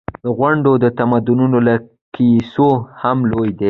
دا 0.23 0.29
غونډ 0.37 0.65
د 0.83 0.85
تمدنونو 0.99 1.57
له 1.67 1.75
کیسو 2.15 2.69
هم 3.01 3.17
لوی 3.31 3.49
دی. 3.57 3.59